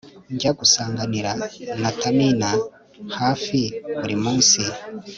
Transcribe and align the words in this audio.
Njya 0.33 0.51
gusangira 0.59 1.31
na 1.81 1.89
Taninna 1.99 2.49
hafi 3.19 3.61
buri 3.99 4.15
munsi 4.23 4.61